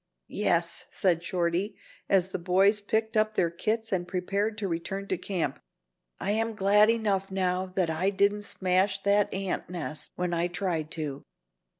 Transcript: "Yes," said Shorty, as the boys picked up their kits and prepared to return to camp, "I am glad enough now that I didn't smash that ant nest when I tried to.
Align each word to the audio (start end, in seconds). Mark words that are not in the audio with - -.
"Yes," 0.33 0.87
said 0.89 1.21
Shorty, 1.21 1.75
as 2.09 2.29
the 2.29 2.39
boys 2.39 2.81
picked 2.81 3.15
up 3.15 3.35
their 3.35 3.51
kits 3.51 3.91
and 3.91 4.07
prepared 4.07 4.57
to 4.57 4.67
return 4.67 5.07
to 5.09 5.15
camp, 5.15 5.59
"I 6.19 6.31
am 6.31 6.55
glad 6.55 6.89
enough 6.89 7.29
now 7.29 7.67
that 7.67 7.91
I 7.91 8.09
didn't 8.09 8.41
smash 8.41 8.97
that 9.03 9.31
ant 9.31 9.69
nest 9.69 10.11
when 10.15 10.33
I 10.33 10.47
tried 10.47 10.89
to. 10.93 11.21